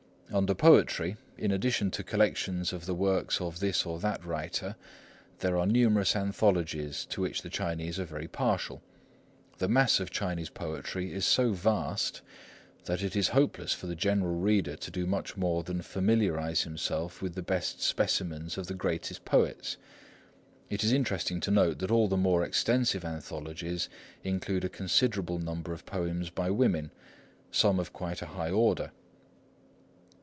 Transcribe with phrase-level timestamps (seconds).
[0.33, 4.77] Under Poetry, in addition to collections of the works of this or that writer,
[5.39, 8.81] there are numerous anthologies, to which the Chinese are very partial.
[9.57, 12.21] The mass of Chinese poetry is so vast,
[12.85, 17.21] that it is hopeless for the general reader to do much more than familiarise himself
[17.21, 19.75] with the best specimens of the greatest poets.
[20.69, 23.89] It is interesting to note that all the more extensive anthologies
[24.23, 26.91] include a considerable number of poems by women,
[27.51, 28.91] some of quite a high order.